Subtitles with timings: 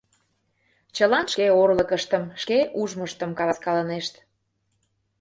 [0.95, 4.13] Чылан шке орлыкыштым, шке ужмыштым каласкалынешт...